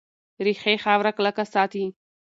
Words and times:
ریښې 0.45 0.75
خاوره 0.83 1.11
کلکه 1.17 1.43
ساتي. 1.53 1.85